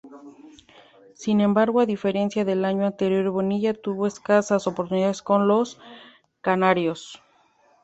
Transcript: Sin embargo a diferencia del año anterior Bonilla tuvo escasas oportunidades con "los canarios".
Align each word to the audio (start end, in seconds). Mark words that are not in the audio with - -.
Sin 1.13 1.41
embargo 1.41 1.79
a 1.79 1.85
diferencia 1.85 2.43
del 2.43 2.65
año 2.65 2.87
anterior 2.87 3.29
Bonilla 3.29 3.75
tuvo 3.75 4.07
escasas 4.07 4.65
oportunidades 4.65 5.21
con 5.21 5.47
"los 5.47 5.79
canarios". 6.41 7.21